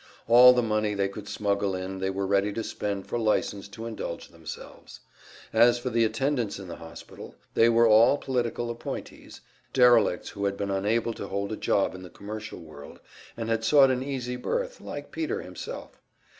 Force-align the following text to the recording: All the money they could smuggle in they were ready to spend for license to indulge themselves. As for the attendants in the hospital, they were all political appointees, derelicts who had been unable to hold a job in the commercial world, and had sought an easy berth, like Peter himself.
All 0.27 0.51
the 0.53 0.63
money 0.63 0.95
they 0.95 1.07
could 1.07 1.27
smuggle 1.27 1.75
in 1.75 1.99
they 1.99 2.09
were 2.09 2.25
ready 2.25 2.51
to 2.53 2.63
spend 2.63 3.05
for 3.05 3.19
license 3.19 3.67
to 3.67 3.85
indulge 3.85 4.29
themselves. 4.29 5.01
As 5.53 5.77
for 5.77 5.91
the 5.91 6.03
attendants 6.03 6.57
in 6.57 6.67
the 6.67 6.77
hospital, 6.77 7.35
they 7.53 7.69
were 7.69 7.85
all 7.85 8.17
political 8.17 8.71
appointees, 8.71 9.41
derelicts 9.73 10.29
who 10.29 10.45
had 10.45 10.57
been 10.57 10.71
unable 10.71 11.13
to 11.13 11.27
hold 11.27 11.51
a 11.51 11.55
job 11.55 11.93
in 11.93 12.01
the 12.01 12.09
commercial 12.09 12.57
world, 12.61 12.99
and 13.37 13.47
had 13.47 13.63
sought 13.63 13.91
an 13.91 14.01
easy 14.01 14.37
berth, 14.37 14.81
like 14.81 15.11
Peter 15.11 15.43
himself. 15.43 16.01